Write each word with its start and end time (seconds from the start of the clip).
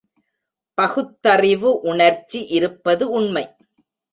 பகுத்தறிவு 0.77 1.79
உணர்ச்சி 1.81 2.45
இருப்பது 2.47 3.09
உண்மை. 3.09 3.45